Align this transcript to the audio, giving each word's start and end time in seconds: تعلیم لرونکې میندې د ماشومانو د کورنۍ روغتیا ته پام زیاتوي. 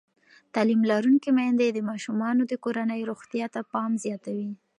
تعلیم 0.53 0.81
لرونکې 0.91 1.29
میندې 1.37 1.67
د 1.71 1.79
ماشومانو 1.89 2.41
د 2.47 2.53
کورنۍ 2.63 3.01
روغتیا 3.09 3.45
ته 3.53 3.59
پام 3.71 3.91
زیاتوي. 4.03 4.49